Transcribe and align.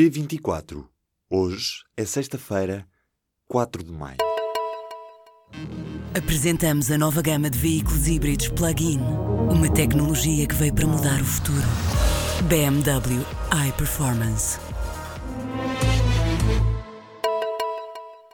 P24. 0.00 0.82
Hoje 1.28 1.84
é 1.94 2.06
sexta-feira, 2.06 2.88
4 3.46 3.84
de 3.84 3.92
maio. 3.92 4.16
Apresentamos 6.16 6.90
a 6.90 6.96
nova 6.96 7.20
gama 7.20 7.50
de 7.50 7.58
veículos 7.58 8.08
híbridos 8.08 8.48
plug-in. 8.48 8.98
Uma 8.98 9.70
tecnologia 9.70 10.46
que 10.46 10.54
veio 10.54 10.74
para 10.74 10.86
mudar 10.86 11.20
o 11.20 11.24
futuro. 11.26 11.66
BMW 12.48 13.20
iPerformance. 13.68 14.58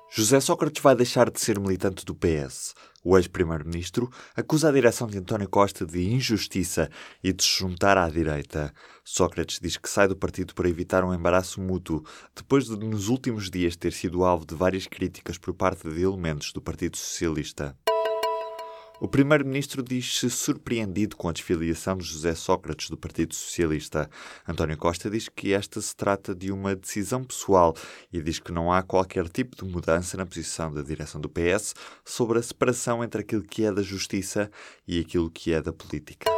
José 0.08 0.38
Sócrates 0.38 0.80
vai 0.80 0.94
deixar 0.94 1.28
de 1.32 1.40
ser 1.40 1.58
militante 1.58 2.04
do 2.04 2.14
PS. 2.14 2.74
O 3.08 3.16
ex-primeiro-ministro 3.16 4.10
acusa 4.34 4.68
a 4.68 4.72
direção 4.72 5.06
de 5.06 5.16
António 5.16 5.48
Costa 5.48 5.86
de 5.86 6.12
injustiça 6.12 6.90
e 7.22 7.32
de 7.32 7.44
se 7.44 7.60
juntar 7.60 7.96
à 7.96 8.10
direita. 8.10 8.74
Sócrates 9.04 9.60
diz 9.62 9.76
que 9.76 9.88
sai 9.88 10.08
do 10.08 10.16
partido 10.16 10.52
para 10.56 10.68
evitar 10.68 11.04
um 11.04 11.14
embaraço 11.14 11.60
mútuo, 11.60 12.04
depois 12.34 12.64
de 12.64 12.76
nos 12.76 13.08
últimos 13.08 13.48
dias 13.48 13.76
ter 13.76 13.92
sido 13.92 14.24
alvo 14.24 14.44
de 14.44 14.56
várias 14.56 14.88
críticas 14.88 15.38
por 15.38 15.54
parte 15.54 15.88
de 15.88 16.02
elementos 16.02 16.52
do 16.52 16.60
Partido 16.60 16.96
Socialista. 16.96 17.76
O 18.98 19.06
primeiro-ministro 19.06 19.82
diz-se 19.82 20.30
surpreendido 20.30 21.16
com 21.16 21.28
a 21.28 21.32
desfiliação 21.32 21.98
de 21.98 22.04
José 22.04 22.34
Sócrates 22.34 22.88
do 22.88 22.96
Partido 22.96 23.34
Socialista. 23.34 24.08
António 24.48 24.78
Costa 24.78 25.10
diz 25.10 25.28
que 25.28 25.52
esta 25.52 25.82
se 25.82 25.94
trata 25.94 26.34
de 26.34 26.50
uma 26.50 26.74
decisão 26.74 27.22
pessoal 27.22 27.74
e 28.10 28.22
diz 28.22 28.38
que 28.38 28.52
não 28.52 28.72
há 28.72 28.82
qualquer 28.82 29.28
tipo 29.28 29.54
de 29.54 29.70
mudança 29.70 30.16
na 30.16 30.24
posição 30.24 30.72
da 30.72 30.80
direção 30.80 31.20
do 31.20 31.28
PS 31.28 31.74
sobre 32.04 32.38
a 32.38 32.42
separação 32.42 33.04
entre 33.04 33.20
aquilo 33.20 33.42
que 33.42 33.64
é 33.64 33.72
da 33.72 33.82
justiça 33.82 34.50
e 34.88 34.98
aquilo 34.98 35.30
que 35.30 35.52
é 35.52 35.60
da 35.60 35.74
política. 35.74 36.35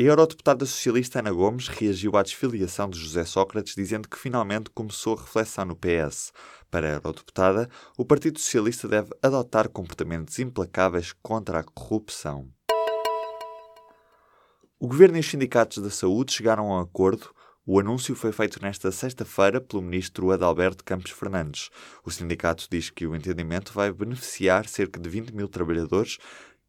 A 0.00 0.02
eurodeputada 0.02 0.64
socialista 0.64 1.18
Ana 1.18 1.30
Gomes 1.30 1.68
reagiu 1.68 2.16
à 2.16 2.22
desfiliação 2.22 2.88
de 2.88 2.98
José 2.98 3.22
Sócrates, 3.22 3.74
dizendo 3.74 4.08
que 4.08 4.18
finalmente 4.18 4.70
começou 4.70 5.14
a 5.14 5.20
reflexão 5.20 5.66
no 5.66 5.76
PS. 5.76 6.32
Para 6.70 6.88
a 6.88 6.92
eurodeputada, 6.92 7.68
o 7.98 8.02
Partido 8.02 8.38
Socialista 8.38 8.88
deve 8.88 9.10
adotar 9.22 9.68
comportamentos 9.68 10.38
implacáveis 10.38 11.12
contra 11.22 11.58
a 11.60 11.62
corrupção. 11.62 12.48
O 14.78 14.88
governo 14.88 15.18
e 15.18 15.20
os 15.20 15.26
sindicatos 15.28 15.82
da 15.82 15.90
saúde 15.90 16.32
chegaram 16.32 16.72
a 16.72 16.78
um 16.78 16.80
acordo. 16.80 17.28
O 17.66 17.78
anúncio 17.78 18.16
foi 18.16 18.32
feito 18.32 18.58
nesta 18.62 18.90
sexta-feira 18.90 19.60
pelo 19.60 19.82
ministro 19.82 20.30
Adalberto 20.30 20.82
Campos 20.82 21.10
Fernandes. 21.10 21.68
O 22.02 22.10
sindicato 22.10 22.66
diz 22.70 22.88
que 22.88 23.06
o 23.06 23.14
entendimento 23.14 23.70
vai 23.74 23.92
beneficiar 23.92 24.66
cerca 24.66 24.98
de 24.98 25.10
20 25.10 25.34
mil 25.34 25.46
trabalhadores 25.46 26.16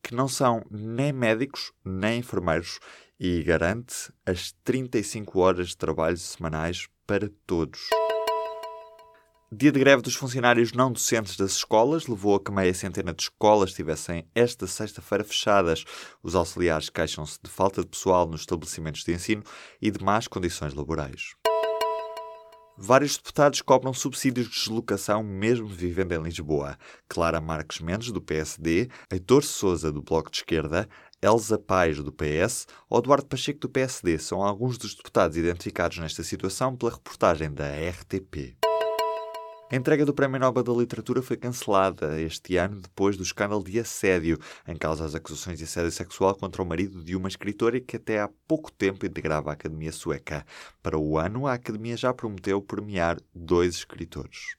que 0.04 0.16
não 0.16 0.28
são 0.28 0.66
nem 0.70 1.12
médicos 1.12 1.72
nem 1.84 2.20
enfermeiros 2.20 2.80
e 3.20 3.44
garante 3.44 4.12
as 4.26 4.52
35 4.64 5.40
horas 5.40 5.68
de 5.70 5.78
trabalho 5.78 6.18
semanais 6.18 6.88
para 7.06 7.30
todos. 7.46 7.80
Dia 9.54 9.72
de 9.72 9.80
greve 9.80 10.02
dos 10.02 10.16
funcionários 10.16 10.72
não 10.72 10.94
docentes 10.94 11.36
das 11.36 11.52
escolas 11.52 12.08
levou 12.08 12.36
a 12.36 12.40
que 12.40 12.52
meia 12.52 12.74
centena 12.74 13.14
de 13.14 13.24
escolas 13.24 13.72
estivessem 13.72 14.26
esta 14.34 14.66
sexta-feira 14.66 15.26
fechadas. 15.26 15.84
Os 16.24 16.36
auxiliares 16.36 16.90
queixam-se 16.90 17.38
de 17.44 17.50
falta 17.50 17.82
de 17.82 17.88
pessoal 17.88 18.26
nos 18.26 18.42
estabelecimentos 18.42 19.04
de 19.04 19.14
ensino 19.14 19.44
e 19.82 19.92
de 19.92 20.02
más 20.02 20.26
condições 20.26 20.74
laborais. 20.74 21.36
Vários 22.84 23.16
deputados 23.16 23.62
cobram 23.62 23.94
subsídios 23.94 24.48
de 24.48 24.56
deslocação 24.56 25.22
mesmo 25.22 25.68
vivendo 25.68 26.14
em 26.14 26.24
Lisboa. 26.24 26.76
Clara 27.08 27.40
Marques 27.40 27.80
Mendes, 27.80 28.12
do 28.12 28.20
PSD, 28.20 28.90
Heitor 29.12 29.44
Souza, 29.44 29.92
do 29.92 30.02
Bloco 30.02 30.32
de 30.32 30.38
Esquerda, 30.38 30.90
Elza 31.22 31.60
Pais, 31.60 31.98
do 31.98 32.12
PS, 32.12 32.66
ou 32.90 32.98
Eduardo 32.98 33.28
Pacheco, 33.28 33.60
do 33.60 33.70
PSD, 33.70 34.18
são 34.18 34.42
alguns 34.42 34.80
dos 34.80 34.96
deputados 34.96 35.38
identificados 35.38 36.00
nesta 36.00 36.24
situação 36.24 36.76
pela 36.76 36.94
reportagem 36.94 37.54
da 37.54 37.68
RTP. 37.68 38.58
A 39.72 39.76
entrega 39.78 40.06
do 40.06 40.14
Prémio 40.14 40.38
Nobel 40.38 40.64
da 40.64 40.74
Literatura 40.74 41.22
foi 41.22 41.38
cancelada 41.38 42.20
este 42.20 42.58
ano 42.58 42.82
depois 42.82 43.16
do 43.16 43.24
escândalo 43.24 43.64
de 43.64 43.80
assédio, 43.80 44.38
em 44.68 44.76
causa 44.76 45.06
as 45.06 45.16
acusações 45.16 45.60
de 45.60 45.64
assédio 45.64 45.92
sexual 45.92 46.36
contra 46.36 46.62
o 46.62 46.66
marido 46.66 47.02
de 47.02 47.16
uma 47.16 47.30
escritora 47.30 47.80
que 47.80 47.96
até 47.96 48.20
há 48.20 48.30
pouco 48.46 48.70
tempo 48.70 49.06
integrava 49.06 49.50
a 49.50 49.54
Academia 49.54 49.94
Sueca. 49.94 50.46
Para 50.84 50.98
o 50.98 51.18
ano, 51.18 51.48
a 51.48 51.54
Academia 51.54 51.96
já 51.96 52.14
prometeu 52.14 52.62
premiar 52.62 53.18
dois 53.34 53.76
escritores. 53.76 54.58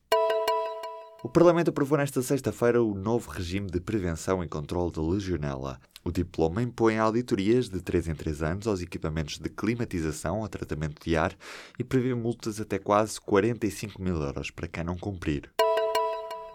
O 1.23 1.29
Parlamento 1.29 1.69
aprovou 1.69 1.99
nesta 1.99 2.23
sexta-feira 2.23 2.83
o 2.83 2.95
novo 2.95 3.31
regime 3.31 3.71
de 3.71 3.81
prevenção 3.81 4.43
e 4.43 4.49
controle 4.49 4.93
da 4.93 5.03
legionela. 5.03 5.79
O 6.05 6.11
diploma 6.11 6.63
impõe 6.63 6.99
auditorias 6.99 7.69
de 7.69 7.81
3 7.81 8.09
em 8.09 8.15
3 8.15 8.43
anos 8.43 8.67
aos 8.67 8.81
equipamentos 8.81 9.39
de 9.39 9.49
climatização 9.49 10.41
ou 10.41 10.49
tratamento 10.49 11.01
de 11.05 11.17
ar 11.17 11.37
e 11.79 11.85
prevê 11.85 12.13
multas 12.13 12.61
até 12.61 12.79
quase 12.79 13.21
45 13.21 14.03
mil 14.03 14.17
euros 14.17 14.51
para 14.51 14.67
quem 14.67 14.83
não 14.83 14.97
cumprir. 14.97 15.53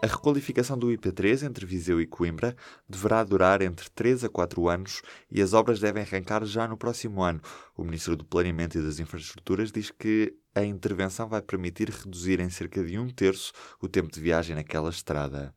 A 0.00 0.06
requalificação 0.06 0.78
do 0.78 0.88
IP3 0.88 1.44
entre 1.44 1.66
Viseu 1.66 2.00
e 2.00 2.06
Coimbra 2.06 2.54
deverá 2.88 3.24
durar 3.24 3.60
entre 3.62 3.90
3 3.90 4.22
a 4.22 4.28
4 4.28 4.68
anos 4.68 5.02
e 5.28 5.42
as 5.42 5.52
obras 5.54 5.80
devem 5.80 6.04
arrancar 6.04 6.44
já 6.44 6.68
no 6.68 6.76
próximo 6.76 7.20
ano. 7.20 7.40
O 7.76 7.82
Ministro 7.82 8.14
do 8.16 8.24
Planeamento 8.24 8.78
e 8.78 8.82
das 8.82 9.00
Infraestruturas 9.00 9.72
diz 9.72 9.90
que 9.90 10.36
a 10.54 10.62
intervenção 10.62 11.28
vai 11.28 11.42
permitir 11.42 11.90
reduzir 11.90 12.38
em 12.38 12.48
cerca 12.48 12.84
de 12.84 12.96
um 12.96 13.08
terço 13.08 13.52
o 13.82 13.88
tempo 13.88 14.12
de 14.12 14.20
viagem 14.20 14.54
naquela 14.54 14.90
estrada. 14.90 15.52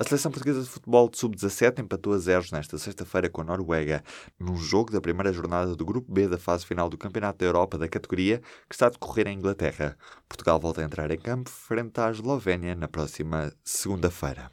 A 0.00 0.02
seleção 0.02 0.30
portuguesa 0.30 0.62
de 0.62 0.66
futebol 0.66 1.10
de 1.10 1.18
sub-17 1.18 1.80
empatou 1.80 2.14
a 2.14 2.18
zeros 2.18 2.50
nesta 2.50 2.78
sexta-feira 2.78 3.28
com 3.28 3.42
a 3.42 3.44
Noruega, 3.44 4.02
num 4.38 4.56
jogo 4.56 4.90
da 4.90 4.98
primeira 4.98 5.30
jornada 5.30 5.76
do 5.76 5.84
Grupo 5.84 6.10
B 6.10 6.26
da 6.26 6.38
fase 6.38 6.64
final 6.64 6.88
do 6.88 6.96
Campeonato 6.96 7.40
da 7.40 7.44
Europa 7.44 7.76
da 7.76 7.86
categoria, 7.86 8.38
que 8.66 8.74
está 8.74 8.86
a 8.86 8.90
decorrer 8.90 9.28
em 9.28 9.36
Inglaterra. 9.36 9.98
Portugal 10.26 10.58
volta 10.58 10.80
a 10.80 10.84
entrar 10.84 11.10
em 11.10 11.18
campo 11.18 11.50
frente 11.50 12.00
à 12.00 12.10
Eslovénia 12.10 12.74
na 12.74 12.88
próxima 12.88 13.52
segunda-feira. 13.62 14.50